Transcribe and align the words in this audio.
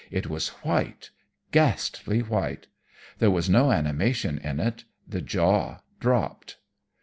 It 0.09 0.25
was 0.27 0.47
white 0.65 1.11
ghastly 1.51 2.21
white; 2.23 2.65
there 3.19 3.29
was 3.29 3.51
no 3.51 3.71
animation 3.71 4.39
in 4.39 4.59
it; 4.59 4.83
the 5.07 5.21
jaw 5.21 5.81
dropped. 5.99 6.57